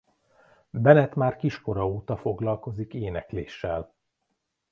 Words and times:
Bennett 0.69 1.13
már 1.15 1.35
kiskora 1.35 1.87
óta 1.87 2.17
foglalkozik 2.17 2.93
énekléssel. 2.93 3.93